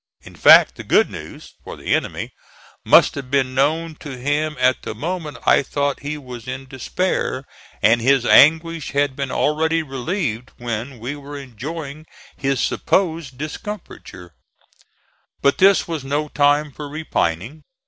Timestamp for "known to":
3.53-4.17